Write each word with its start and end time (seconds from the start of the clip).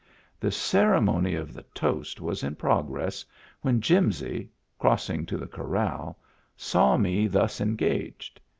The 0.39 0.49
ceremony 0.49 1.35
of 1.35 1.53
the 1.53 1.61
toast 1.75 2.19
was 2.19 2.41
in 2.43 2.55
progress 2.55 3.23
when 3.61 3.81
Jimsy, 3.81 4.49
crossing 4.79 5.27
to 5.27 5.37
the 5.37 5.45
corral, 5.45 6.17
saw 6.57 6.97
me 6.97 7.27
thus 7.27 7.61
engaged. 7.61 8.41